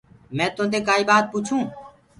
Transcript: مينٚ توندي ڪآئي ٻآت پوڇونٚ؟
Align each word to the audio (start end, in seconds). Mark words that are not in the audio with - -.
مينٚ 0.37 0.53
توندي 0.55 0.79
ڪآئي 0.87 1.03
ٻآت 1.09 1.23
پوڇونٚ؟ 1.31 1.67